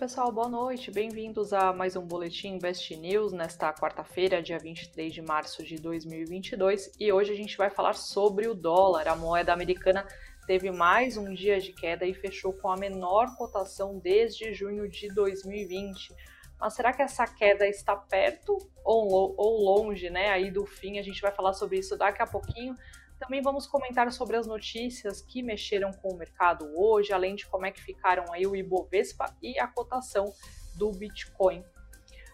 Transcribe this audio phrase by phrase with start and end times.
[0.00, 0.90] pessoal, boa noite.
[0.90, 6.92] Bem-vindos a mais um Boletim Invest News nesta quarta-feira, dia 23 de março de 2022.
[6.98, 9.06] E hoje a gente vai falar sobre o dólar.
[9.08, 10.06] A moeda americana
[10.46, 15.06] teve mais um dia de queda e fechou com a menor cotação desde junho de
[15.08, 16.14] 2020.
[16.58, 20.98] Mas será que essa queda está perto ou longe, né, aí do fim?
[20.98, 22.74] A gente vai falar sobre isso daqui a pouquinho.
[23.20, 27.66] Também vamos comentar sobre as notícias que mexeram com o mercado hoje, além de como
[27.66, 30.32] é que ficaram aí o Ibovespa e a cotação
[30.74, 31.62] do Bitcoin.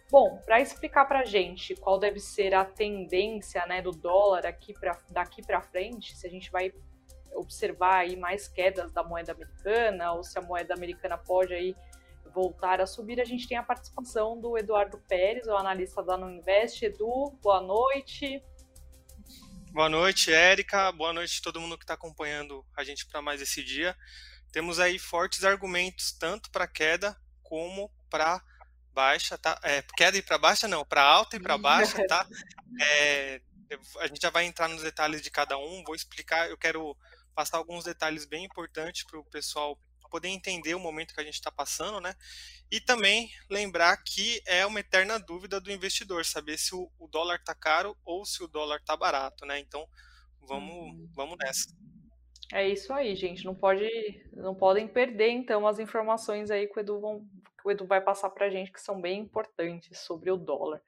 [0.08, 4.72] Bom, para explicar para a gente qual deve ser a tendência né, do dólar aqui
[5.10, 6.72] daqui para frente, se a gente vai
[7.34, 11.74] observar aí mais quedas da moeda americana ou se a moeda americana pode aí
[12.32, 16.84] voltar a subir, a gente tem a participação do Eduardo Pérez, o analista da Nuinvest.
[16.84, 18.40] Edu, boa noite.
[19.76, 20.90] Boa noite, Érica.
[20.90, 23.94] Boa noite a todo mundo que está acompanhando a gente para mais esse dia.
[24.50, 28.42] Temos aí fortes argumentos tanto para queda como para
[28.94, 29.60] baixa, tá?
[29.62, 32.26] É, queda e para baixa não, para alta e para baixa, tá?
[32.80, 33.42] É,
[33.98, 35.84] a gente já vai entrar nos detalhes de cada um.
[35.84, 36.48] Vou explicar.
[36.48, 36.96] Eu quero
[37.34, 41.34] passar alguns detalhes bem importantes para o pessoal poder entender o momento que a gente
[41.34, 42.14] está passando, né?
[42.70, 47.36] E também lembrar que é uma eterna dúvida do investidor, saber se o, o dólar
[47.36, 49.58] está caro ou se o dólar está barato, né?
[49.58, 49.86] Então,
[50.40, 51.08] vamos, uhum.
[51.14, 51.68] vamos nessa.
[52.52, 53.44] É isso aí, gente.
[53.44, 53.88] Não pode,
[54.32, 57.20] não podem perder então as informações aí que o Edu, vão,
[57.60, 60.80] que o Edu vai passar para a gente que são bem importantes sobre o dólar.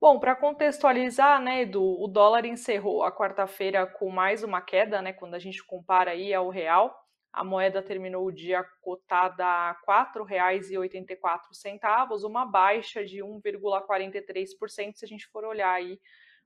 [0.00, 5.12] Bom, para contextualizar, né, Edu, o dólar encerrou a quarta-feira com mais uma queda, né,
[5.12, 6.99] quando a gente compara aí ao real.
[7.32, 15.08] A moeda terminou o dia cotada a R$ 4,84, uma baixa de 1,43% se a
[15.08, 16.00] gente for olhar aí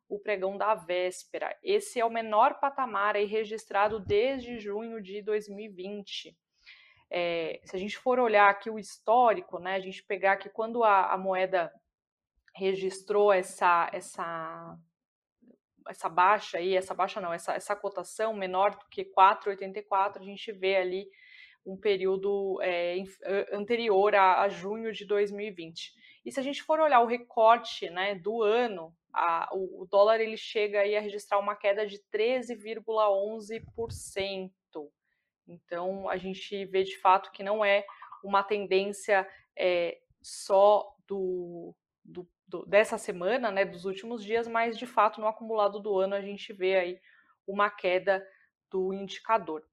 [0.08, 1.56] o pregão da véspera.
[1.62, 6.36] Esse é o menor patamar aí registrado desde junho de 2020.
[7.10, 10.84] É, se a gente for olhar aqui o histórico, né, a gente pegar aqui quando
[10.84, 11.72] a, a moeda
[12.54, 14.78] registrou essa, essa
[15.89, 20.53] essa baixa aí, essa baixa não, essa, essa cotação menor do que 4,84, a gente
[20.53, 21.09] vê ali
[21.67, 22.97] um período é,
[23.53, 25.93] anterior a, a, junho de 2020.
[26.25, 30.21] E se a gente for olhar o recorte né, do ano, a, o, o, dólar
[30.21, 34.51] ele chega aí a registrar uma queda de 13,11%.
[35.47, 37.84] Então a gente vê de fato que não é
[38.22, 41.75] uma tendência é, só do,
[42.05, 46.15] do do, dessa semana, né, dos últimos dias, mas de fato no acumulado do ano
[46.15, 47.00] a gente vê aí
[47.44, 48.25] uma queda
[48.70, 49.65] do indicador.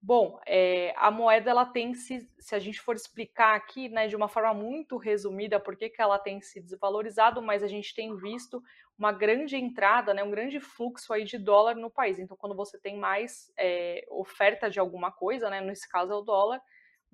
[0.00, 4.14] Bom, é, a moeda ela tem se, se a gente for explicar aqui, né, de
[4.14, 8.62] uma forma muito resumida, por que, ela tem se desvalorizado, mas a gente tem visto
[8.98, 12.18] uma grande entrada, né, um grande fluxo aí de dólar no país.
[12.18, 16.22] Então, quando você tem mais é, oferta de alguma coisa, né, nesse caso é o
[16.22, 16.60] dólar,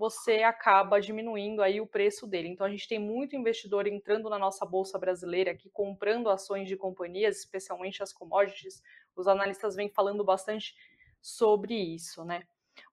[0.03, 2.49] você acaba diminuindo aí o preço dele.
[2.49, 6.77] Então a gente tem muito investidor entrando na nossa bolsa brasileira aqui, comprando ações de
[6.77, 8.83] companhias, especialmente as commodities.
[9.15, 10.75] Os analistas vêm falando bastante
[11.21, 12.43] sobre isso, né?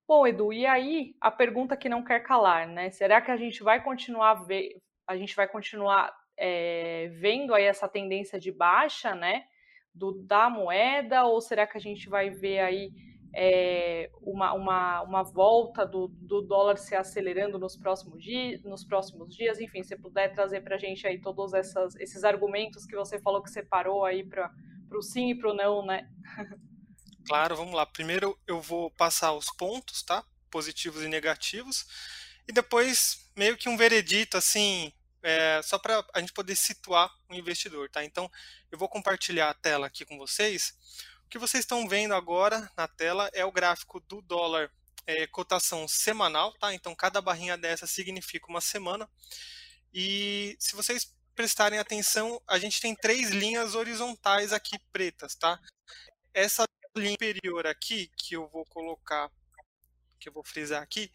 [0.08, 2.92] Bom, Edu, e aí a pergunta que não quer calar, né?
[2.92, 7.88] Será que a gente vai continuar ver, a gente vai continuar é, vendo aí essa
[7.88, 9.46] tendência de baixa, né?
[9.96, 12.92] Do, da moeda, ou será que a gente vai ver aí
[13.34, 19.36] é, uma, uma, uma volta do, do dólar se acelerando nos próximos, dias, nos próximos
[19.36, 19.60] dias.
[19.60, 23.42] Enfim, se puder trazer para a gente aí todos essas, esses argumentos que você falou
[23.42, 24.52] que separou aí para
[24.92, 26.10] o sim e para o não, né?
[27.26, 27.86] Claro, vamos lá.
[27.86, 30.24] Primeiro eu vou passar os pontos, tá?
[30.50, 31.86] Positivos e negativos.
[32.48, 34.92] E depois meio que um veredito, assim,
[35.22, 38.04] é, só para a gente poder situar o investidor, tá?
[38.04, 38.30] Então
[38.72, 40.74] eu vou compartilhar a tela aqui com vocês.
[41.30, 44.72] O que vocês estão vendo agora na tela é o gráfico do dólar
[45.06, 46.74] é, cotação semanal, tá?
[46.74, 49.08] Então cada barrinha dessa significa uma semana.
[49.94, 55.60] E se vocês prestarem atenção, a gente tem três linhas horizontais aqui pretas, tá?
[56.34, 56.64] Essa
[56.98, 59.30] linha inferior aqui, que eu vou colocar,
[60.20, 61.12] que eu vou frisar aqui,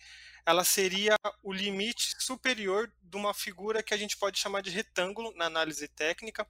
[0.46, 5.32] ela seria o limite superior de uma figura que a gente pode chamar de retângulo
[5.37, 6.46] na análise técnica.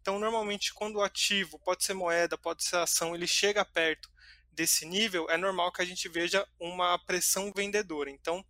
[0.00, 4.10] Então, normalmente, quando o ativo pode ser moeda, pode ser ação, ele chega perto
[4.50, 8.10] desse nível, é normal que a gente veja uma pressão vendedora.
[8.10, 8.44] Então,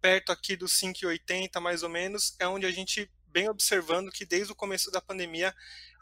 [0.00, 4.52] perto aqui dos 5,80 mais ou menos, é onde a gente vem observando que desde
[4.52, 5.54] o começo da pandemia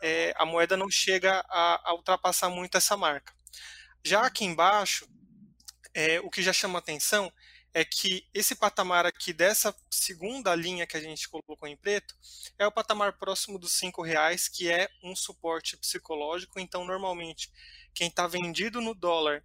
[0.03, 3.33] é, a moeda não chega a, a, ultrapassar muito essa marca.
[4.05, 5.09] Já aqui embaixo,
[5.95, 7.33] é, o que já chama atenção
[7.75, 12.15] é que esse patamar aqui dessa segunda linha que a gente colocou em preto
[12.57, 16.61] é o patamar próximo dos cinco reais, que é um suporte psicológico.
[16.61, 17.51] Então, normalmente,
[17.93, 19.45] quem está vendido no dólar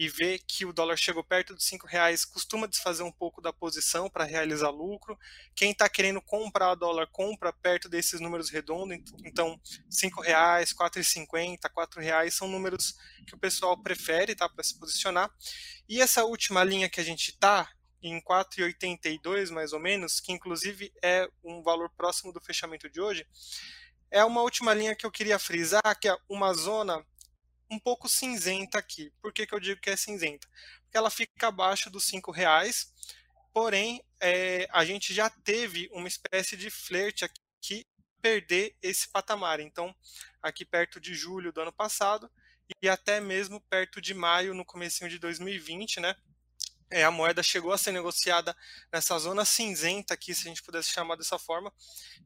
[0.00, 3.52] e vê que o dólar chegou perto dos cinco reais, costuma desfazer um pouco da
[3.52, 5.14] posição para realizar lucro.
[5.54, 9.60] Quem está querendo comprar dólar compra perto desses números redondos, então
[9.90, 14.64] cinco reais, quatro e cinquenta, quatro reais são números que o pessoal prefere, tá, para
[14.64, 15.30] se posicionar.
[15.86, 17.70] E essa última linha que a gente está
[18.02, 23.26] em 4,82 mais ou menos, que inclusive é um valor próximo do fechamento de hoje,
[24.10, 27.04] é uma última linha que eu queria frisar, que é uma zona
[27.70, 29.12] um pouco cinzenta aqui.
[29.22, 30.48] Por que, que eu digo que é cinzenta?
[30.82, 32.92] Porque ela fica abaixo dos cinco reais,
[33.52, 37.86] porém é, a gente já teve uma espécie de flerte aqui
[38.20, 39.60] perder esse patamar.
[39.60, 39.94] Então,
[40.42, 42.30] aqui perto de julho do ano passado
[42.82, 46.14] e até mesmo perto de maio, no comecinho de 2020, né?
[46.90, 48.56] É, a moeda chegou a ser negociada
[48.92, 51.72] nessa zona cinzenta aqui, se a gente pudesse chamar dessa forma.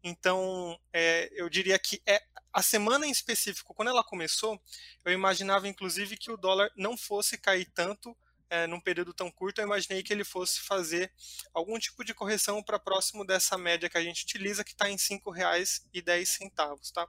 [0.02, 2.22] Então, é, eu diria que é
[2.52, 4.60] a semana em específico, quando ela começou,
[5.04, 8.16] eu imaginava inclusive que o dólar não fosse cair tanto
[8.48, 9.60] é, num período tão curto.
[9.60, 11.12] Eu imaginei que ele fosse fazer
[11.52, 14.92] algum tipo de correção para próximo dessa média que a gente utiliza, que está em
[14.92, 17.08] R$ 5,10, tá?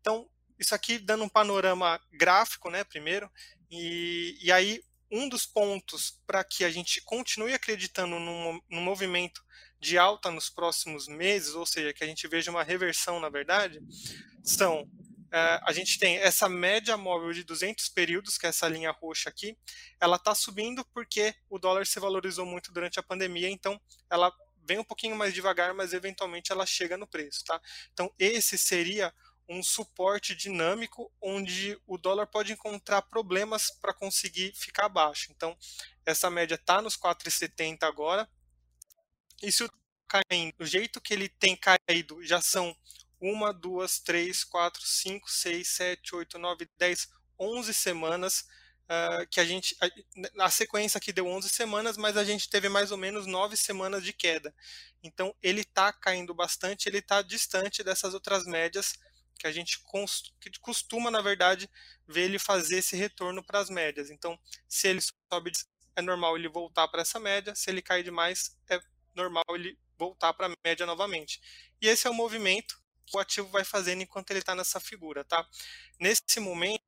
[0.00, 3.30] Então, isso aqui dando um panorama gráfico, né, primeiro,
[3.70, 4.82] e, e aí
[5.14, 9.40] um dos pontos para que a gente continue acreditando num, num, movimento
[9.78, 13.80] de alta nos próximos meses, ou seja, que a gente veja uma reversão, na verdade,
[14.42, 18.90] são uh, a gente tem essa média móvel de 200 períodos, que é essa linha
[18.90, 19.56] roxa aqui,
[20.00, 23.80] ela está subindo porque o dólar se valorizou muito durante a pandemia, então
[24.10, 24.32] ela
[24.66, 27.60] vem um pouquinho mais devagar, mas eventualmente ela chega no preço, tá?
[27.92, 29.14] Então esse seria
[29.48, 35.30] um suporte dinâmico onde o dólar pode encontrar problemas para conseguir ficar abaixo.
[35.30, 35.56] Então,
[36.04, 38.28] essa média está nos 4,70 agora.
[39.42, 39.70] E se o
[40.08, 42.74] caindo do jeito que ele tem caído, já são
[43.20, 47.08] uma, duas, três, quatro, cinco, seis, sete, oito, nove, dez,
[47.38, 48.46] onze semanas
[48.84, 52.68] uh, que a gente a, a, sequência aqui deu 11 semanas, mas a gente teve
[52.68, 54.54] mais ou menos nove semanas de queda.
[55.02, 58.98] Então ele está caindo bastante, ele está distante dessas outras médias
[59.38, 59.78] que a gente
[60.60, 61.68] costuma, na verdade,
[62.06, 64.10] ver ele fazer esse retorno para as médias.
[64.10, 64.38] Então,
[64.68, 65.52] se ele sobe,
[65.96, 68.80] é normal ele voltar para essa média, se ele cai demais, é
[69.14, 71.40] normal ele voltar para a média novamente.
[71.80, 72.76] E esse é o movimento
[73.06, 75.46] que o ativo vai fazendo enquanto ele está nessa figura, tá?
[76.00, 76.82] Nesse momento,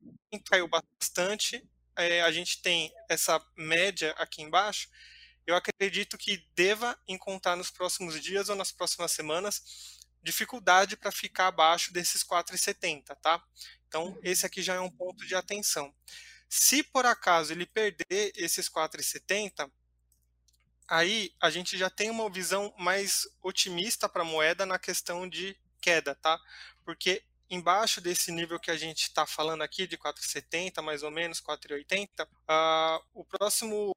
[0.49, 1.63] caiu bastante,
[1.97, 4.89] é, a gente tem essa média aqui embaixo,
[5.47, 9.96] eu acredito que deva encontrar nos próximos dias ou nas próximas semanas
[10.27, 13.43] dificuldade para ficar abaixo desses 4,70, tá?
[13.87, 14.21] Então, uhum.
[14.23, 15.95] esse aqui já é um ponto de atenção.
[16.49, 19.71] Se por acaso ele perder esses 4,70,
[20.89, 25.57] aí a gente já tem uma visão mais otimista para a moeda na questão de
[25.81, 26.39] queda, tá?
[26.85, 31.41] Porque embaixo desse nível que a gente está falando aqui, de 4,70 mais ou menos,
[31.41, 33.95] 4,80, uh, o próximo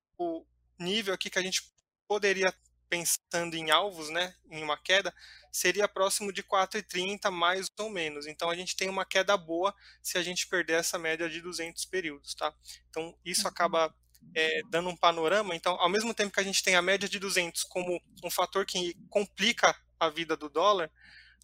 [0.77, 1.63] nível aqui que a gente
[2.07, 2.53] poderia
[2.89, 5.13] pensando em alvos, né, em uma queda,
[5.51, 8.25] seria próximo de 4,30 mais ou menos.
[8.27, 11.85] Então a gente tem uma queda boa se a gente perder essa média de 200
[11.85, 12.53] períodos, tá?
[12.89, 13.49] Então isso uhum.
[13.49, 13.93] acaba
[14.35, 15.55] é, dando um panorama.
[15.55, 18.65] Então, ao mesmo tempo que a gente tem a média de 200 como um fator
[18.65, 20.91] que complica a vida do dólar,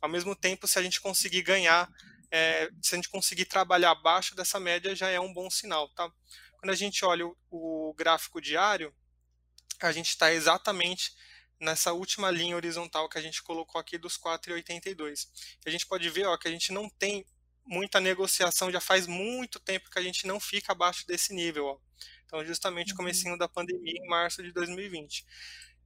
[0.01, 1.89] ao mesmo tempo, se a gente conseguir ganhar,
[2.31, 6.11] é, se a gente conseguir trabalhar abaixo dessa média, já é um bom sinal, tá?
[6.59, 8.93] Quando a gente olha o, o gráfico diário,
[9.81, 11.13] a gente está exatamente
[11.59, 15.27] nessa última linha horizontal que a gente colocou aqui dos 4,82.
[15.65, 17.25] A gente pode ver ó, que a gente não tem
[17.65, 21.65] muita negociação, já faz muito tempo que a gente não fica abaixo desse nível.
[21.65, 21.79] Ó.
[22.25, 22.97] Então, justamente o uhum.
[22.97, 25.25] comecinho da pandemia em março de 2020.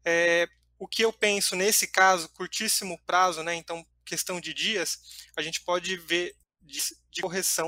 [0.03, 0.47] É,
[0.77, 5.61] o que eu penso nesse caso, curtíssimo prazo, né, então questão de dias, a gente
[5.61, 7.67] pode ver de, de correção,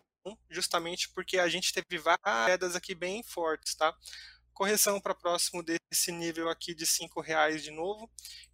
[0.50, 3.96] justamente porque a gente teve várias quedas aqui bem fortes, tá?
[4.62, 8.08] Correção para próximo desse nível aqui de R$ reais de novo.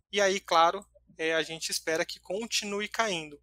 [0.10, 0.86] E aí, claro,
[1.18, 3.38] é, a gente espera que continue caindo.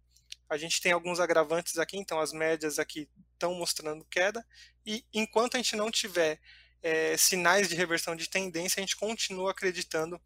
[0.49, 4.43] A gente tem alguns agravantes aqui, então as médias aqui estão mostrando queda.
[4.83, 6.39] E enquanto a gente não tiver
[6.81, 10.19] é, sinais de reversão de tendência, a gente continua acreditando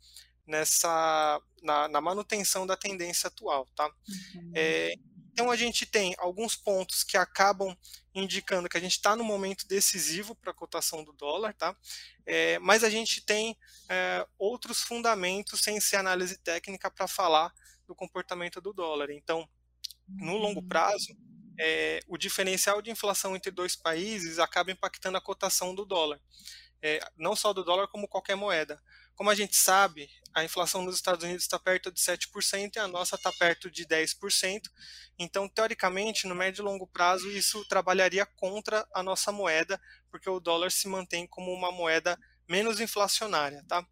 [0.48, 3.86] nessa na, na manutenção da tendência atual, tá?
[4.34, 4.52] Uhum.
[4.56, 4.94] É,
[5.32, 7.76] então a gente tem alguns pontos que acabam
[8.14, 11.76] indicando que a gente está no momento decisivo para a cotação do dólar, tá?
[12.26, 13.58] É, mas a gente tem
[13.88, 17.54] é, outros fundamentos sem ser análise técnica para falar
[17.88, 19.12] do comportamento do dólar.
[19.12, 19.48] Então,
[20.08, 20.68] no longo uhum.
[20.68, 21.16] prazo,
[21.60, 26.20] é, o diferencial de inflação entre dois países acaba impactando a cotação do dólar.
[26.82, 28.82] é, não só do dólar, como qualquer moeda.
[29.20, 32.88] Como a gente sabe, a inflação nos Estados Unidos está perto de 7% e a
[32.88, 34.62] nossa está perto de 10%.
[35.20, 39.78] Então, teoricamente, no médio e longo prazo, isso trabalharia contra a nossa moeda,
[40.10, 43.86] porque o dólar se mantém como uma moeda menos inflacionária, tá?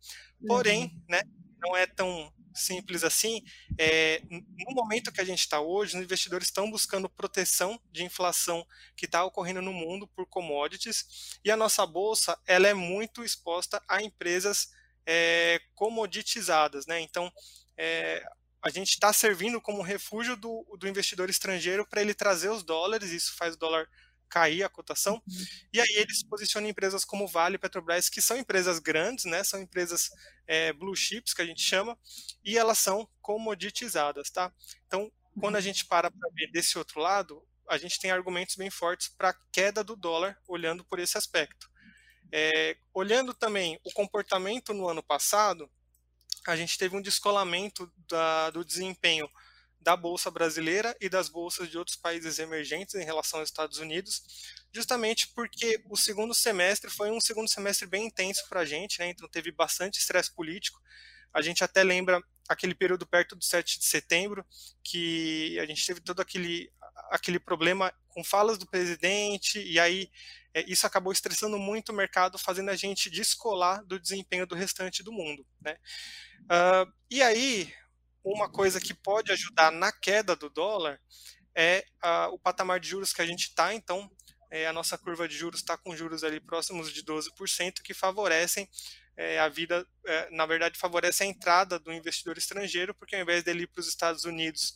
[0.48, 1.04] Porém, uhum.
[1.10, 1.24] né,
[1.60, 3.44] não é tão simples assim.
[3.78, 8.66] É, no momento que a gente está hoje, os investidores estão buscando proteção de inflação
[8.96, 13.84] que está ocorrendo no mundo por commodities e a nossa bolsa ela é muito exposta
[13.90, 14.70] a empresas
[15.08, 17.00] é, comoditizadas, né?
[17.00, 17.32] Então
[17.78, 18.24] é,
[18.62, 23.12] a gente está servindo como refúgio do, do investidor estrangeiro para ele trazer os dólares,
[23.12, 23.88] isso faz o dólar
[24.30, 25.22] cair a cotação.
[25.26, 25.46] Uhum.
[25.72, 29.42] E aí eles posicionam empresas como Vale e Petrobras, que são empresas grandes, né?
[29.44, 30.10] São empresas
[30.46, 31.98] é, blue chips, que a gente chama,
[32.44, 34.52] e elas são comoditizadas, tá?
[34.86, 35.10] Então,
[35.40, 35.64] quando a uhum.
[35.64, 39.36] gente para para ver desse outro lado, a gente tem argumentos bem fortes para a
[39.52, 41.70] queda do dólar, olhando por esse aspecto.
[42.32, 45.70] É, olhando também o comportamento no ano passado,
[46.48, 49.30] a gente teve um descolamento da, do desempenho
[49.80, 54.22] da Bolsa Brasileira e das bolsas de outros países emergentes em relação aos Estados Unidos,
[54.74, 59.10] justamente porque o segundo semestre foi um segundo semestre bem intenso para a gente, né?
[59.10, 60.82] então teve bastante estresse político.
[61.34, 64.46] A gente até lembra aquele período perto do 7 de setembro,
[64.84, 66.72] que a gente teve todo aquele,
[67.12, 70.10] aquele problema com falas do presidente, e aí
[70.68, 75.12] isso acabou estressando muito o mercado, fazendo a gente descolar do desempenho do restante do
[75.12, 75.46] mundo.
[75.62, 75.78] Né?
[76.44, 77.74] Uh, e aí,
[78.24, 81.00] uma coisa que pode ajudar na queda do dólar
[81.56, 84.10] é a, o patamar de juros que a gente está, então
[84.52, 88.70] é, a nossa curva de juros está com juros ali próximos de 12%, que favorecem
[89.18, 93.44] é, a vida, é, na verdade, favorece a entrada do investidor estrangeiro, porque ao invés
[93.44, 94.76] dele ir para os Estados Unidos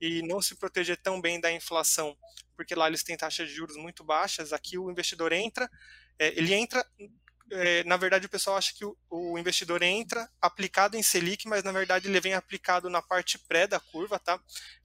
[0.00, 2.16] e não se proteger tão bem da inflação,
[2.56, 5.70] porque lá eles têm taxas de juros muito baixas, aqui o investidor entra,
[6.18, 6.84] é, ele entra
[7.52, 11.72] é, na verdade, o pessoal acha que o, investidor entra aplicado em Selic, mas na
[11.72, 14.40] verdade ele vem aplicado na parte pré da curva, tá?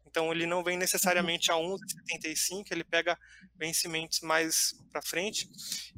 [0.05, 3.19] Então ele não vem necessariamente a 11,75, ele pega
[3.55, 5.47] vencimentos mais para frente.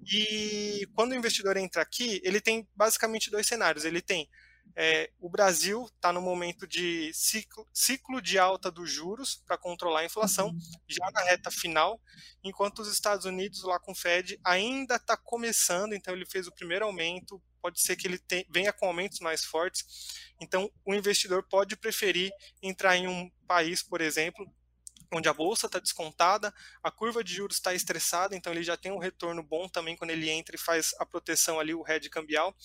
[0.05, 3.85] E quando o investidor entra aqui, ele tem basicamente dois cenários.
[3.85, 4.27] Ele tem
[4.79, 10.01] é, o Brasil está no momento de ciclo, ciclo de alta dos juros para controlar
[10.01, 10.59] a inflação, uhum.
[10.87, 11.99] já na reta final,
[12.43, 16.51] enquanto os Estados Unidos, lá com o Fed, ainda está começando, então ele fez o
[16.51, 20.15] primeiro aumento, pode ser que ele tenha, venha com aumentos mais fortes.
[20.39, 22.31] Então, o investidor pode preferir
[22.61, 24.47] entrar em um país, por exemplo,
[25.11, 28.91] onde a bolsa está descontada, a curva de juros está estressada, então ele já tem
[28.91, 32.55] um retorno bom também quando ele entra e faz a proteção ali, o hedge cambial,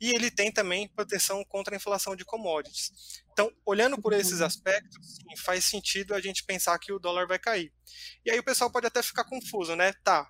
[0.00, 3.22] e ele tem também proteção contra a inflação de commodities.
[3.32, 4.46] Então, olhando por esses uhum.
[4.46, 7.72] aspectos, sim, faz sentido a gente pensar que o dólar vai cair.
[8.24, 9.92] E aí o pessoal pode até ficar confuso, né?
[10.04, 10.28] Tá,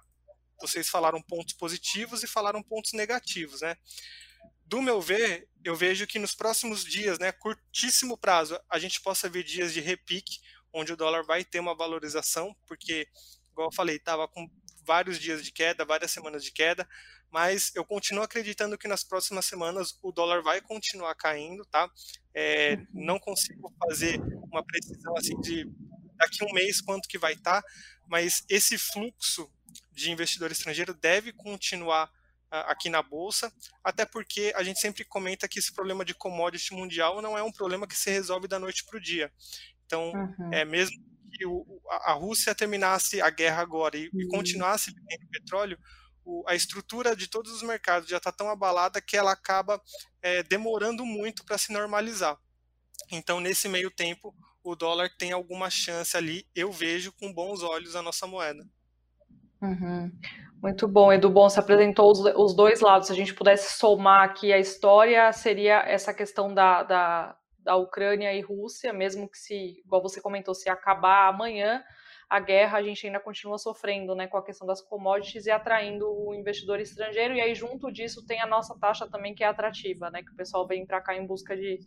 [0.61, 3.76] vocês falaram pontos positivos e falaram pontos negativos, né?
[4.64, 9.28] Do meu ver, eu vejo que nos próximos dias, né, curtíssimo prazo, a gente possa
[9.28, 10.40] ver dias de repique,
[10.73, 13.08] onde o dólar vai ter uma valorização, porque,
[13.50, 14.49] igual eu falei, estava com
[14.85, 16.88] vários dias de queda, várias semanas de queda,
[17.30, 21.90] mas eu continuo acreditando que nas próximas semanas o dólar vai continuar caindo, tá?
[22.32, 22.87] É, uhum.
[22.92, 24.20] não consigo fazer
[24.50, 25.66] uma precisão assim de
[26.14, 27.68] daqui um mês quanto que vai estar, tá,
[28.06, 29.50] mas esse fluxo
[29.92, 32.11] de investidor estrangeiro deve continuar
[32.50, 37.20] aqui na bolsa, até porque a gente sempre comenta que esse problema de commodity mundial
[37.20, 39.32] não é um problema que se resolve da noite para o dia.
[39.87, 40.52] Então, uhum.
[40.52, 40.97] é mesmo
[41.33, 41.64] que o,
[42.02, 44.21] a Rússia terminasse a guerra agora e, uhum.
[44.21, 45.78] e continuasse vendendo petróleo,
[46.25, 49.81] o, a estrutura de todos os mercados já está tão abalada que ela acaba
[50.21, 52.37] é, demorando muito para se normalizar.
[53.11, 57.95] Então, nesse meio tempo, o dólar tem alguma chance ali, eu vejo com bons olhos
[57.95, 58.66] a nossa moeda.
[59.62, 60.11] Uhum.
[60.61, 61.31] Muito bom, Edu.
[61.31, 63.07] Bom, você apresentou os, os, dois lados.
[63.07, 68.32] Se a gente pudesse somar aqui a história, seria essa questão da, da, da Ucrânia
[68.32, 71.82] e Rússia, mesmo que se, igual você comentou, se acabar amanhã
[72.30, 76.06] a guerra, a gente ainda continua sofrendo, né, com a questão das commodities e atraindo
[76.08, 80.08] o investidor estrangeiro, e aí junto disso tem a nossa taxa também que é atrativa,
[80.11, 81.80] né, que o pessoal vem para cá em busca de,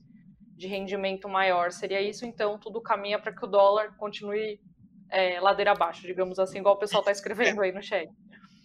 [0.58, 1.72] de rendimento maior.
[1.72, 4.60] Seria isso, então, tudo caminha para que o dólar continue
[5.10, 8.10] é, ladeira abaixo, digamos assim, igual o pessoal está escrevendo aí no chat.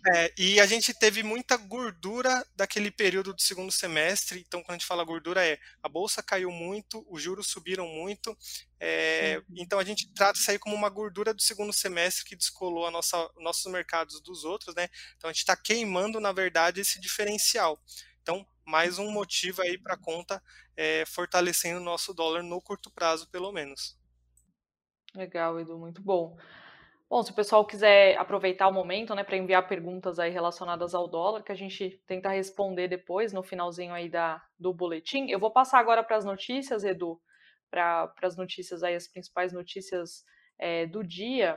[0.07, 4.45] É, e a gente teve muita gordura daquele período do segundo semestre.
[4.47, 8.37] Então, quando a gente fala gordura, é a bolsa caiu muito, os juros subiram muito.
[8.79, 12.87] É, então, a gente trata isso aí como uma gordura do segundo semestre que descolou
[12.87, 14.89] a nossa, nossos mercados dos outros, né?
[15.17, 17.81] Então, a gente está queimando, na verdade, esse diferencial.
[18.21, 20.43] Então, mais um motivo aí para a conta
[20.77, 23.99] é, fortalecendo o nosso dólar no curto prazo, pelo menos.
[25.15, 26.37] Legal, Edu, muito bom.
[27.15, 31.07] Bom, se o pessoal quiser aproveitar o momento, né, para enviar perguntas aí relacionadas ao
[31.07, 35.31] dólar, que a gente tenta responder depois, no finalzinho aí da, do boletim.
[35.31, 37.23] Eu vou passar agora para as notícias, Edu,
[37.71, 40.25] para as notícias aí, as principais notícias
[40.59, 41.57] é, do dia.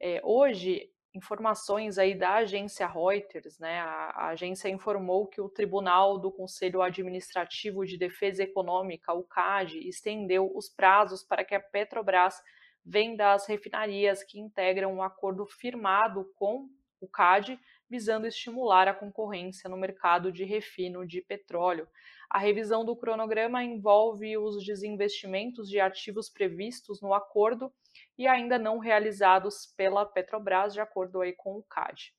[0.00, 3.80] É, hoje, informações aí da agência Reuters, né?
[3.80, 9.88] A, a, agência informou que o Tribunal do Conselho Administrativo de Defesa Econômica, o CAD,
[9.88, 12.40] estendeu os prazos para que a Petrobras
[12.84, 16.68] vem das refinarias que integram um acordo firmado com
[17.00, 21.86] o CAD, visando estimular a concorrência no mercado de refino de petróleo.
[22.30, 27.72] A revisão do cronograma envolve os desinvestimentos de ativos previstos no acordo
[28.18, 32.12] e ainda não realizados pela Petrobras, de acordo aí com o CAD.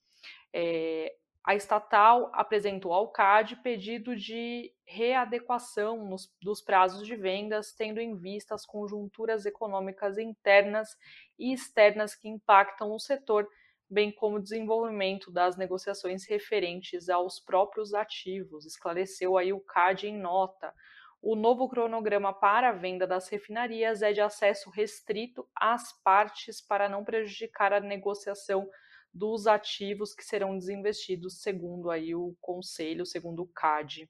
[0.53, 1.13] É,
[1.46, 8.18] a estatal apresentou ao CAD pedido de readequação nos, dos prazos de vendas, tendo em
[8.18, 10.98] vista as conjunturas econômicas internas
[11.38, 13.48] e externas que impactam o setor,
[13.88, 20.18] bem como o desenvolvimento das negociações referentes aos próprios ativos, esclareceu aí o CAD em
[20.18, 20.74] nota.
[21.22, 26.90] O novo cronograma para a venda das refinarias é de acesso restrito às partes para
[26.90, 28.68] não prejudicar a negociação
[29.15, 34.10] dos ativos que serão desinvestidos, segundo aí o conselho, segundo o CAD.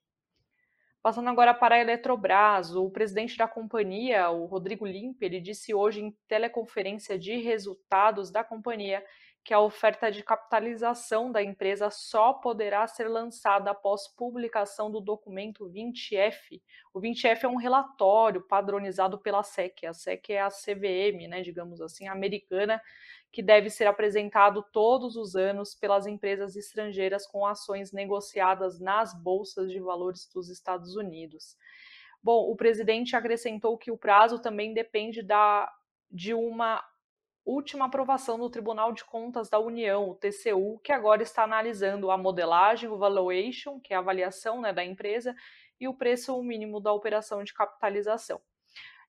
[1.00, 6.00] Passando agora para a Eletrobras, o presidente da companhia, o Rodrigo Limpe, ele disse hoje
[6.00, 9.04] em teleconferência de resultados da companhia
[9.46, 15.70] que a oferta de capitalização da empresa só poderá ser lançada após publicação do documento
[15.70, 16.60] 20F.
[16.92, 19.86] O 20F é um relatório padronizado pela SEC.
[19.86, 22.82] A SEC é a CVM, né, digamos assim, americana,
[23.30, 29.70] que deve ser apresentado todos os anos pelas empresas estrangeiras com ações negociadas nas bolsas
[29.70, 31.56] de valores dos Estados Unidos.
[32.20, 35.72] Bom, o presidente acrescentou que o prazo também depende da,
[36.10, 36.82] de uma
[37.46, 42.18] última aprovação no Tribunal de Contas da União, o TCU, que agora está analisando a
[42.18, 45.34] modelagem, o valuation, que é a avaliação né, da empresa,
[45.80, 48.40] e o preço mínimo da operação de capitalização.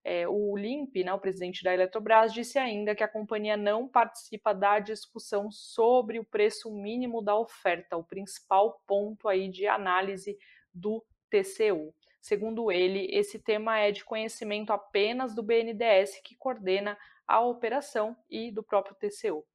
[0.04, 4.54] É, o Limp, né, o presidente da Eletrobras, disse ainda que a companhia não participa
[4.54, 10.38] da discussão sobre o preço mínimo da oferta, o principal ponto aí de análise
[10.74, 11.94] do TCU.
[12.22, 18.52] Segundo ele, esse tema é de conhecimento apenas do BNDES, que coordena a operação e
[18.52, 19.46] do próprio TCU.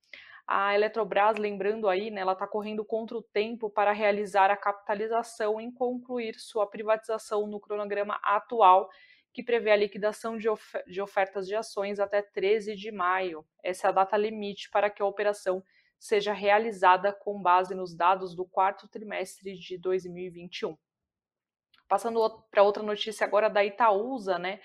[0.46, 5.60] A Eletrobras, lembrando aí, né, ela está correndo contra o tempo para realizar a capitalização
[5.60, 8.90] e concluir sua privatização no cronograma atual,
[9.32, 13.46] que prevê a liquidação de, of de ofertas de ações até 13 de maio.
[13.62, 15.62] Essa é a data limite para que a operação
[15.98, 20.76] seja realizada com base nos dados do quarto trimestre de 2021.
[21.88, 24.60] Passando para outra notícia agora da Itaúsa, né?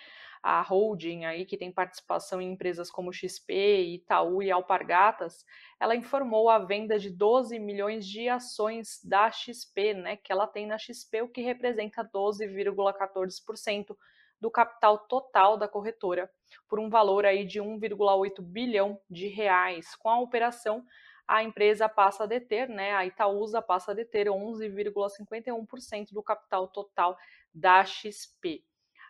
[0.48, 5.44] A holding aí que tem participação em empresas como XP, Itaú e Alpargatas,
[5.78, 10.66] ela informou a venda de 12 milhões de ações da XP, né, que ela tem
[10.66, 13.94] na XP, o que representa 12,14%
[14.40, 16.32] do capital total da corretora,
[16.70, 19.96] por um valor aí de 1,8 bilhão de reais.
[19.96, 20.82] Com a operação,
[21.28, 27.18] a empresa passa a deter, né, a Itaúsa passa a deter 11,51% do capital total
[27.54, 28.64] da XP.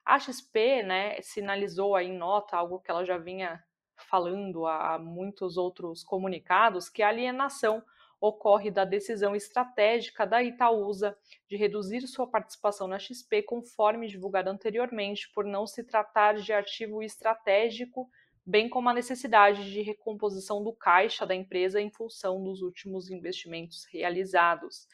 [0.07, 3.61] A XP, né, sinalizou aí em nota algo que ela já vinha
[4.09, 7.83] falando a muitos outros comunicados, que a alienação
[8.21, 11.17] ocorre da decisão estratégica da Itaúsa
[11.49, 17.03] de reduzir sua participação na XP, conforme divulgado anteriormente, por não se tratar de ativo
[17.03, 18.09] estratégico,
[18.45, 23.85] bem como a necessidade de recomposição do caixa da empresa em função dos últimos investimentos
[23.91, 24.87] realizados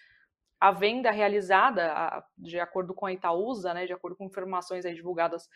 [0.63, 5.49] a venda realizada, de acordo com a Itaúsa, né, de acordo com informações divulgadas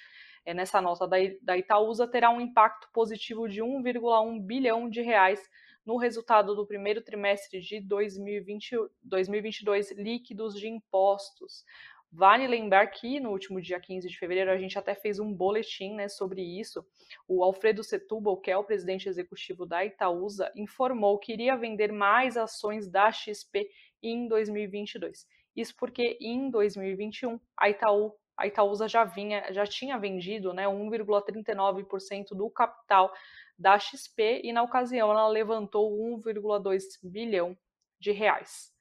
[0.46, 5.41] é, nessa nota da, da Itaúsa, terá um impacto positivo de 1,1 bilhão de reais
[5.86, 11.63] no resultado do primeiro trimestre de 2020, 2022 líquidos de impostos.
[12.12, 15.93] Vale lembrar que no último dia 15 de fevereiro a gente até fez um boletim
[15.93, 16.86] né, sobre isso.
[17.28, 22.38] O Alfredo Setúbal, que é o presidente executivo da Itaúsa, informou que iria vender mais
[22.38, 23.70] ações da XP
[24.01, 25.25] em 2022.
[25.55, 32.36] Isso porque em 2021 a Itaú a Itaúsa já vinha, já tinha vendido, né, 1,39%
[32.36, 33.12] do capital
[33.57, 37.57] da XP e na ocasião ela levantou 1,2 bilhão
[37.99, 38.71] de reais.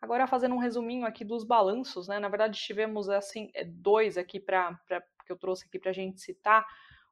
[0.00, 4.38] Agora fazendo um resuminho aqui dos balanços, né, na verdade tivemos assim é, dois aqui
[4.38, 4.78] para
[5.26, 6.64] que eu trouxe aqui para a gente citar.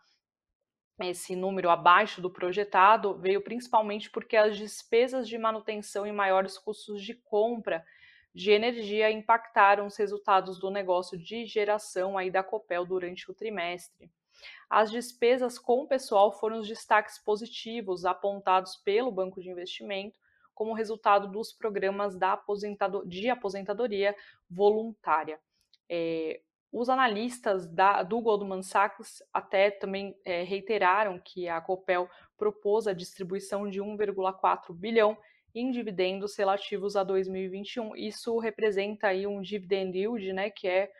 [1.02, 7.02] esse número abaixo do projetado veio principalmente porque as despesas de manutenção e maiores custos
[7.02, 7.82] de compra
[8.34, 14.10] de energia impactaram os resultados do negócio de geração aí da Copel durante o trimestre.
[14.68, 20.18] As despesas com o pessoal foram os destaques positivos apontados pelo Banco de Investimento
[20.54, 24.14] como resultado dos programas da aposentado de aposentadoria
[24.48, 25.40] voluntária.
[25.88, 26.40] É,
[26.72, 32.92] os analistas da, do Goldman Sachs até também é, reiteraram que a Copel propôs a
[32.92, 35.16] distribuição de 1,4 bilhão
[35.54, 37.96] em dividendos relativos a 2021.
[37.96, 40.90] Isso representa aí um dividend yield, né, que é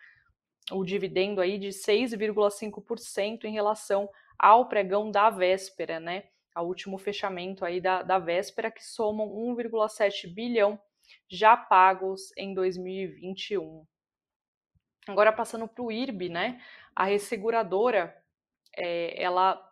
[0.73, 7.65] o dividendo aí de 6,5% em relação ao pregão da véspera, né, ao último fechamento
[7.65, 10.79] aí da, da véspera, que somam 1,7 bilhão
[11.29, 13.85] já pagos em 2021.
[15.09, 16.61] Agora passando para o IRB, né,
[16.95, 18.15] a resseguradora,
[18.77, 19.67] é, ela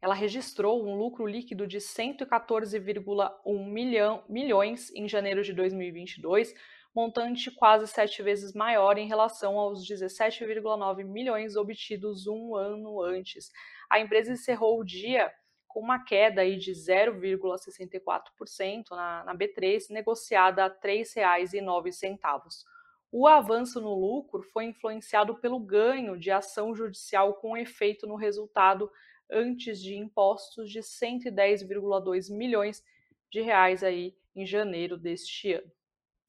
[0.00, 6.52] ela registrou um lucro líquido de 114,1 milhão, milhões em janeiro de 2022,
[6.92, 13.52] montante quase sete vezes maior em relação aos 17,9 milhões obtidos um ano antes.
[13.88, 15.32] A empresa encerrou o dia
[15.72, 22.64] com uma queda aí de 0,64% na, na B3, negociada a R$ 3,09.
[23.10, 28.90] O avanço no lucro foi influenciado pelo ganho de ação judicial com efeito no resultado
[29.30, 32.84] antes de impostos de 110,2 milhões
[33.30, 35.70] de reais aí em janeiro deste ano.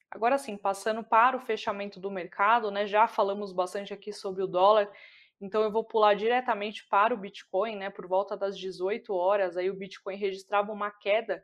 [0.10, 2.86] Agora sim, passando para o fechamento do mercado, né?
[2.86, 4.90] Já falamos bastante aqui sobre o dólar,
[5.44, 7.90] então eu vou pular diretamente para o Bitcoin, né?
[7.90, 11.44] Por volta das 18 horas, aí o Bitcoin registrava uma queda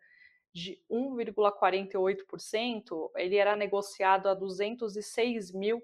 [0.54, 5.84] de 1,48%, ele era negociado a 206 mil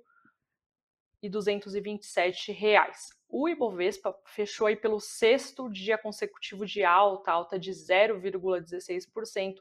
[1.21, 3.09] e 227 reais.
[3.27, 9.55] O Ibovespa fechou aí pelo sexto dia consecutivo de alta, alta de 0,16%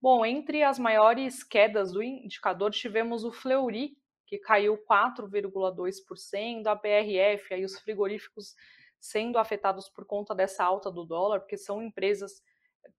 [0.00, 3.96] Bom, entre as maiores quedas do indicador tivemos o Fleury,
[4.28, 8.54] que caiu 4,2%, a BRF, aí os frigoríficos
[9.00, 12.42] sendo afetados por conta dessa alta do dólar, porque são empresas,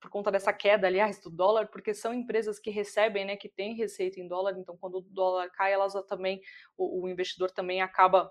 [0.00, 3.76] por conta dessa queda, aliás, do dólar, porque são empresas que recebem, né, que têm
[3.76, 6.40] receita em dólar, então quando o dólar cai, elas também,
[6.76, 8.28] o, o investidor também acaba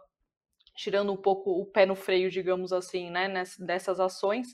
[0.76, 4.54] tirando um pouco o pé no freio, digamos assim, né, dessas ações.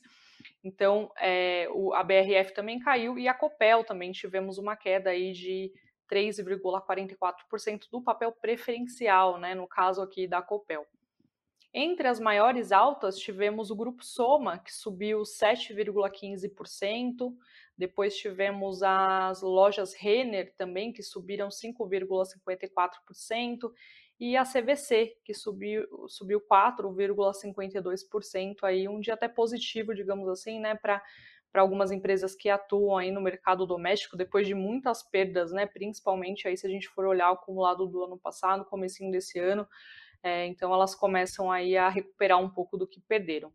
[0.63, 5.31] Então, é, o, a BRF também caiu e a Copel também tivemos uma queda aí
[5.31, 5.71] de
[6.11, 10.85] 3,44% do papel preferencial, né, no caso aqui da Copel.
[11.77, 17.35] Entre as maiores altas, tivemos o grupo Soma, que subiu 7,15%,
[17.77, 23.73] depois tivemos as lojas Renner também, que subiram 5,54%,
[24.17, 30.75] e a CVC, que subiu, subiu 4,52%, aí um dia até positivo, digamos assim, né,
[30.75, 31.03] para
[31.55, 36.49] para algumas empresas que atuam aí no mercado doméstico depois de muitas perdas, né, principalmente
[36.49, 39.65] aí se a gente for olhar o acumulado do ano passado, comecinho desse ano,
[40.21, 43.53] é, então elas começam aí a recuperar um pouco do que perderam.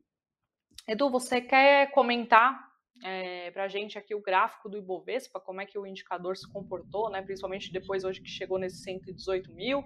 [0.89, 2.71] Edu, você quer comentar
[3.05, 6.51] é, para a gente aqui o gráfico do Ibovespa, como é que o indicador se
[6.51, 9.85] comportou, né, principalmente depois hoje que chegou nesse 118 mil,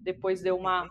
[0.00, 0.88] depois deu uma,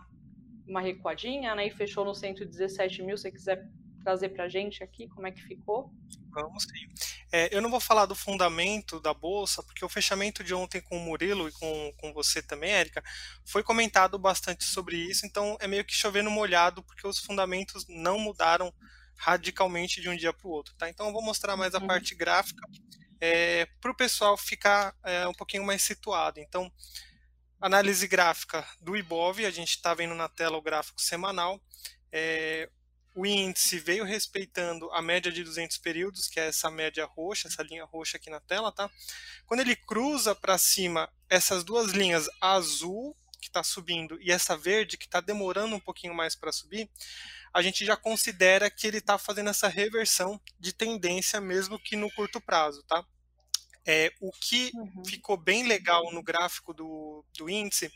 [0.66, 3.16] uma recuadinha, né, e fechou no 117 mil.
[3.16, 5.92] Se você quiser trazer para a gente aqui como é que ficou?
[6.30, 6.88] Vamos sim.
[7.32, 10.96] É, eu não vou falar do fundamento da bolsa, porque o fechamento de ontem com
[10.96, 13.02] o Murilo e com, com você também, Érica,
[13.44, 18.18] foi comentado bastante sobre isso, então é meio que chovendo molhado, porque os fundamentos não
[18.18, 18.72] mudaram
[19.16, 20.74] radicalmente de um dia para o outro.
[20.74, 20.88] Tá?
[20.88, 21.86] Então eu vou mostrar mais a uhum.
[21.86, 22.66] parte gráfica
[23.20, 26.40] é, para o pessoal ficar é, um pouquinho mais situado.
[26.40, 26.72] Então,
[27.60, 31.60] análise gráfica do IBOV, a gente está vendo na tela o gráfico semanal.
[32.12, 32.70] É,
[33.18, 37.64] o índice veio respeitando a média de 200 períodos, que é essa média roxa, essa
[37.64, 38.88] linha roxa aqui na tela, tá?
[39.44, 44.96] Quando ele cruza para cima essas duas linhas, azul, que está subindo, e essa verde,
[44.96, 46.88] que está demorando um pouquinho mais para subir,
[47.52, 52.12] a gente já considera que ele está fazendo essa reversão de tendência, mesmo que no
[52.12, 53.04] curto prazo, tá?
[53.90, 55.02] É, o que uhum.
[55.02, 57.90] ficou bem legal no gráfico do, do índice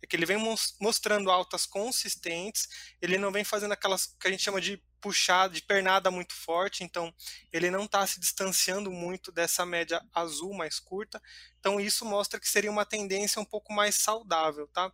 [0.00, 0.38] é que ele vem
[0.80, 2.66] mostrando altas consistentes,
[2.98, 6.82] ele não vem fazendo aquelas que a gente chama de puxada, de pernada muito forte,
[6.82, 7.14] então
[7.52, 11.20] ele não está se distanciando muito dessa média azul mais curta,
[11.60, 14.90] então isso mostra que seria uma tendência um pouco mais saudável, tá?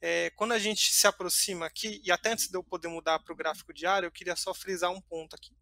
[0.00, 3.34] É, quando a gente se aproxima aqui, e até antes de eu poder mudar para
[3.34, 5.54] o gráfico diário, eu queria só frisar um ponto aqui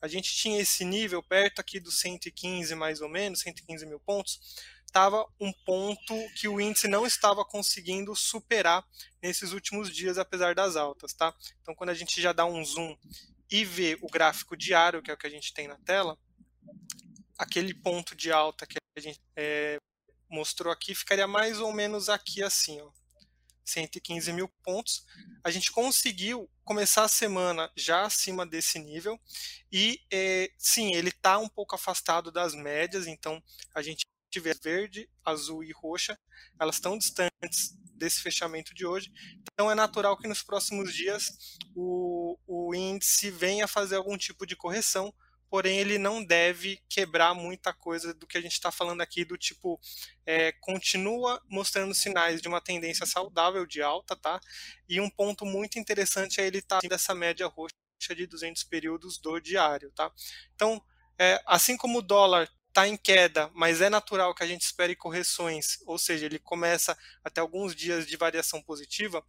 [0.00, 4.40] a gente tinha esse nível perto aqui dos 115 mais ou menos, 115 mil pontos,
[4.86, 8.84] estava um ponto que o índice não estava conseguindo superar
[9.22, 11.34] nesses últimos dias, apesar das altas, tá?
[11.62, 12.96] Então, quando a gente já dá um zoom
[13.50, 16.18] e vê o gráfico diário, que é o que a gente tem na tela,
[17.38, 19.78] aquele ponto de alta que a gente é,
[20.28, 22.90] mostrou aqui ficaria mais ou menos aqui assim, ó.
[23.70, 25.04] 115 mil pontos.
[25.44, 29.18] A gente conseguiu começar a semana já acima desse nível
[29.72, 33.42] e é, sim, ele está um pouco afastado das médias, então
[33.74, 36.18] a gente tiver verde, azul e roxa,
[36.58, 39.12] elas estão distantes desse fechamento de hoje.
[39.42, 44.56] Então é natural que nos próximos dias o, o índice venha fazer algum tipo de
[44.56, 45.12] correção
[45.50, 49.36] porém ele não deve quebrar muita coisa do que a gente está falando aqui, do
[49.36, 49.78] tipo,
[50.24, 54.40] é, continua mostrando sinais de uma tendência saudável de alta, tá?
[54.88, 57.74] E um ponto muito interessante é ele estar tá dessa média roxa
[58.14, 60.10] de 200 períodos do diário, tá?
[60.54, 60.80] Então,
[61.18, 64.94] é, assim como o dólar está em queda, mas é natural que a gente espere
[64.94, 69.24] correções, ou seja, ele começa até alguns dias de variação positiva,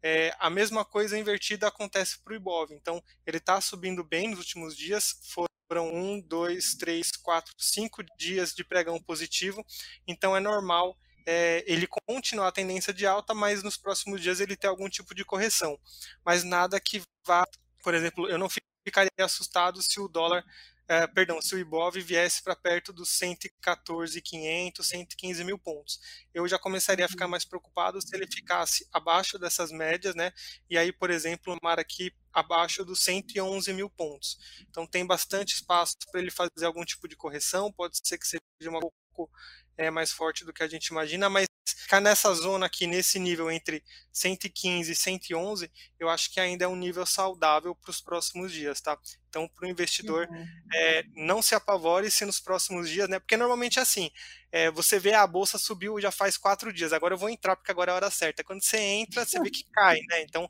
[0.00, 2.70] é, a mesma coisa invertida acontece para o Ibov.
[2.72, 5.48] Então, ele está subindo bem nos últimos dias, foram
[5.82, 9.64] um, dois, três, quatro, cinco dias de pregão positivo,
[10.06, 14.56] então é normal é, ele continuar a tendência de alta, mas nos próximos dias ele
[14.56, 15.78] ter algum tipo de correção.
[16.24, 17.46] Mas nada que vá,
[17.82, 18.48] por exemplo, eu não
[18.86, 20.44] ficaria assustado se o dólar
[20.86, 25.98] é, perdão, se o Ibov viesse para perto dos 114.500, 115 mil pontos.
[26.32, 27.30] Eu já começaria a ficar uhum.
[27.30, 30.32] mais preocupado se ele ficasse abaixo dessas médias, né?
[30.68, 34.38] E aí, por exemplo, mar aqui abaixo dos 111 mil pontos.
[34.68, 38.42] Então tem bastante espaço para ele fazer algum tipo de correção, pode ser que seja
[38.68, 39.30] uma pouco
[39.76, 43.50] é, mais forte do que a gente imagina, mas ficar nessa zona aqui, nesse nível
[43.50, 43.82] entre
[44.12, 48.80] 115 e 111, eu acho que ainda é um nível saudável para os próximos dias,
[48.80, 48.98] tá?
[49.28, 50.46] Então, para o investidor, uhum.
[50.72, 53.18] é, não se apavore se nos próximos dias, né?
[53.18, 54.10] Porque normalmente é assim,
[54.52, 57.70] é, você vê a bolsa subiu já faz quatro dias, agora eu vou entrar porque
[57.70, 58.44] agora é a hora certa.
[58.44, 60.22] Quando você entra, você vê que cai, né?
[60.22, 60.48] Então,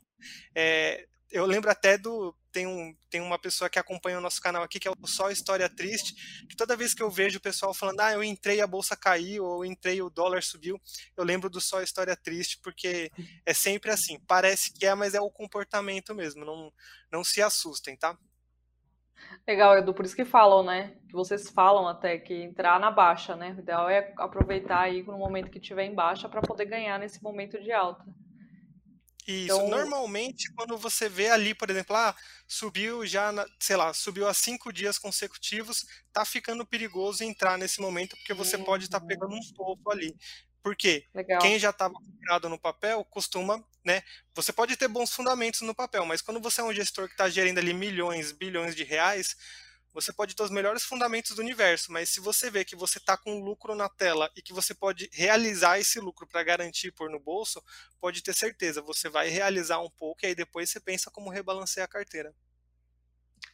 [0.53, 2.33] é, eu lembro até do.
[2.49, 5.29] Tem, um, tem uma pessoa que acompanha o nosso canal aqui, que é o Só
[5.29, 8.67] História Triste, que toda vez que eu vejo o pessoal falando, ah, eu entrei, a
[8.67, 10.79] bolsa caiu, ou entrei, o dólar subiu,
[11.17, 13.11] eu lembro do Só História Triste, porque
[13.45, 16.71] é sempre assim, parece que é, mas é o comportamento mesmo, não,
[17.11, 18.17] não se assustem, tá?
[19.45, 20.95] Legal, Edu, por isso que falam, né?
[21.09, 23.53] Que vocês falam até que entrar na baixa, né?
[23.57, 27.21] O ideal é aproveitar aí no momento que tiver em baixa para poder ganhar nesse
[27.21, 28.05] momento de alta.
[29.27, 29.69] Isso, então...
[29.69, 32.15] normalmente quando você vê ali, por exemplo, ah,
[32.47, 37.81] subiu já, na, sei lá, subiu há cinco dias consecutivos, tá ficando perigoso entrar nesse
[37.81, 38.63] momento, porque você uhum.
[38.63, 40.15] pode estar tá pegando um topo ali.
[40.61, 41.39] Porque Legal.
[41.41, 44.01] quem já estava comprado no papel costuma, né?
[44.33, 47.29] Você pode ter bons fundamentos no papel, mas quando você é um gestor que está
[47.29, 49.37] gerindo ali milhões, bilhões de reais,
[49.95, 53.15] você pode ter os melhores fundamentos do universo, mas se você vê que você está
[53.15, 57.17] com lucro na tela e que você pode realizar esse lucro para garantir pôr no
[57.17, 57.63] bolso,
[57.97, 61.85] pode ter certeza, você vai realizar um pouco e aí depois você pensa como rebalancear
[61.85, 62.35] a carteira.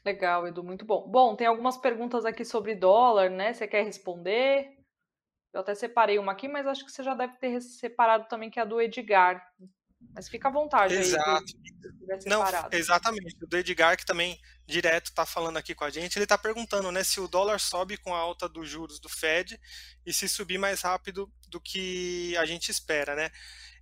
[0.03, 1.07] Legal, Edu, muito bom.
[1.07, 3.53] Bom, tem algumas perguntas aqui sobre dólar, né?
[3.53, 4.79] Você quer responder?
[5.53, 8.57] Eu até separei uma aqui, mas acho que você já deve ter separado também, que
[8.57, 9.45] é a do Edgar.
[10.13, 11.53] Mas fica à vontade Exato.
[11.55, 12.19] aí.
[12.25, 13.37] Não, exatamente.
[13.41, 17.03] O Edgar, que também direto está falando aqui com a gente, ele está perguntando né,
[17.03, 19.59] se o dólar sobe com a alta dos juros do Fed
[20.05, 23.15] e se subir mais rápido do que a gente espera.
[23.15, 23.29] Né?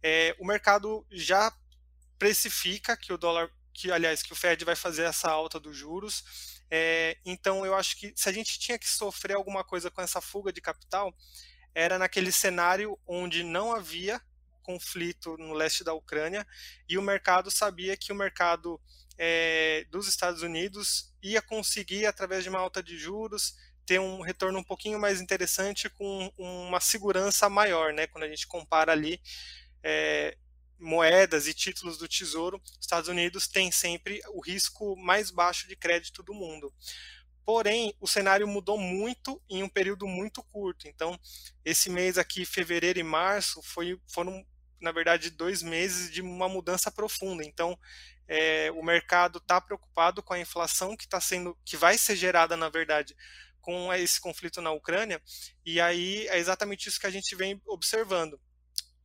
[0.03, 1.51] É, o mercado já
[2.17, 6.59] precifica que o dólar, que aliás, que o Fed vai fazer essa alta dos juros.
[6.69, 10.21] É, então, eu acho que se a gente tinha que sofrer alguma coisa com essa
[10.21, 11.15] fuga de capital,
[11.73, 14.21] era naquele cenário onde não havia
[14.69, 16.45] conflito no leste da Ucrânia
[16.87, 18.79] e o mercado sabia que o mercado
[19.17, 24.59] é, dos Estados Unidos ia conseguir, através de uma alta de juros, ter um retorno
[24.59, 28.05] um pouquinho mais interessante com uma segurança maior, né?
[28.05, 29.19] Quando a gente compara ali
[29.81, 30.37] é,
[30.77, 36.21] moedas e títulos do Tesouro, Estados Unidos tem sempre o risco mais baixo de crédito
[36.21, 36.71] do mundo.
[37.49, 40.87] Porém, o cenário mudou muito em um período muito curto.
[40.87, 41.19] Então,
[41.65, 44.45] esse mês aqui, fevereiro e março, foi, foram,
[44.79, 47.43] na verdade, dois meses de uma mudança profunda.
[47.43, 47.77] Então,
[48.27, 52.55] é, o mercado está preocupado com a inflação que está sendo, que vai ser gerada,
[52.55, 53.15] na verdade,
[53.61, 55.21] com esse conflito na Ucrânia.
[55.65, 58.39] E aí é exatamente isso que a gente vem observando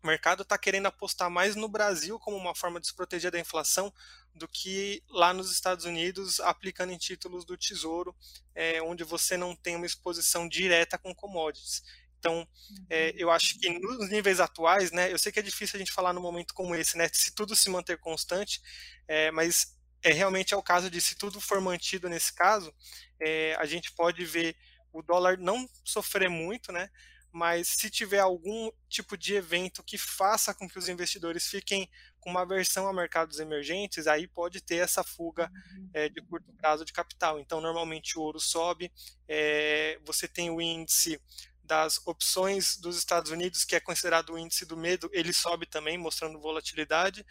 [0.04, 3.40] o mercado está querendo apostar mais no Brasil como uma forma de se proteger da
[3.40, 3.90] inflação
[4.34, 8.14] do que lá nos Estados Unidos aplicando em títulos do Tesouro,
[8.54, 11.82] é, onde você não tem uma exposição direta com commodities.
[12.24, 12.48] Então,
[12.88, 13.12] é, uhum.
[13.18, 16.14] eu acho que nos níveis atuais, né, eu sei que é difícil a gente falar
[16.14, 18.62] num momento como esse, né, se tudo se manter constante,
[19.06, 22.74] é, mas é realmente é o caso de se tudo for mantido nesse caso,
[23.20, 24.56] é, a gente pode ver
[24.90, 26.88] o dólar não sofrer muito, né,
[27.30, 32.30] mas se tiver algum tipo de evento que faça com que os investidores fiquem com
[32.30, 35.50] uma aversão a mercados emergentes, aí pode ter essa fuga
[35.92, 37.38] é, de curto prazo de capital.
[37.40, 38.90] Então, normalmente o ouro sobe,
[39.28, 41.20] é, você tem o índice
[41.64, 45.96] das opções dos Estados Unidos, que é considerado o índice do medo, ele sobe também,
[45.98, 47.24] mostrando volatilidade,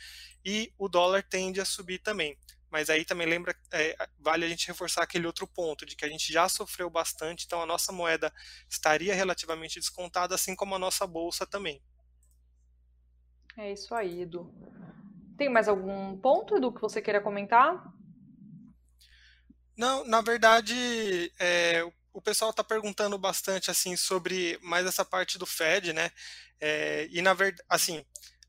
[0.43, 2.38] e o dólar tende a subir também
[2.74, 6.10] mas aí também lembra, é, vale a gente reforçar aquele outro ponto, de que a
[6.10, 8.34] gente já sofreu bastante, então a nossa moeda
[8.67, 11.80] estaria relativamente descontada, assim como a nossa bolsa também.
[13.56, 14.52] É isso aí, Edu.
[15.38, 17.93] Tem mais algum ponto, Edu, que você queira comentar?
[19.78, 25.45] Não, na verdade, é, o pessoal está perguntando bastante assim sobre mais essa parte do
[25.45, 26.12] Fed, né?
[26.59, 28.05] É, e na verdade, assim,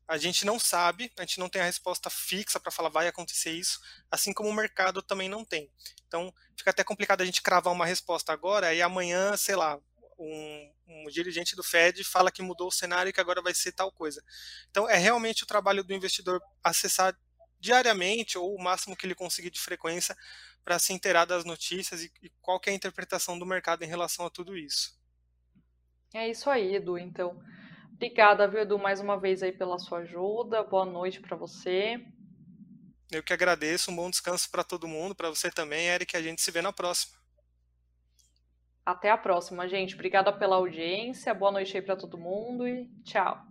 [0.07, 3.51] a gente não sabe, a gente não tem a resposta fixa para falar vai acontecer
[3.51, 5.71] isso, assim como o mercado também não tem.
[6.07, 9.79] Então, fica até complicado a gente cravar uma resposta agora e amanhã, sei lá,
[10.17, 13.71] um, um, dirigente do Fed fala que mudou o cenário e que agora vai ser
[13.71, 14.23] tal coisa.
[14.69, 17.17] Então, é realmente o trabalho do investidor acessar
[17.59, 20.15] diariamente ou o máximo que ele conseguir de frequência
[20.65, 24.25] para se inteirar das notícias e, e qual é a interpretação do mercado em relação
[24.25, 24.99] a tudo isso.
[26.13, 26.97] É isso aí, Edu.
[26.97, 27.39] Então,
[27.95, 30.61] Obrigada, viu, Edu, mais uma vez aí pela sua ajuda.
[30.63, 32.05] Boa noite para você.
[33.09, 33.89] Eu que agradeço.
[33.89, 36.15] Um bom descanso para todo mundo, para você também, Eric.
[36.17, 37.15] A gente se vê na próxima.
[38.85, 39.95] Até a próxima, gente.
[39.95, 41.33] Obrigada pela audiência.
[41.33, 43.41] Boa noite aí para todo mundo e tchau.